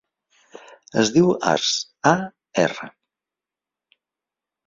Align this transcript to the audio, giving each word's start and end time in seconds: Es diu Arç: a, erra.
Es 1.01 1.09
diu 1.17 1.27
Arç: 1.51 1.67
a, 2.13 2.15
erra. 2.63 2.89